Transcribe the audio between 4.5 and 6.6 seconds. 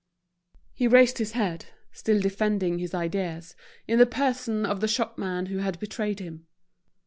of the shopman who had betrayed him.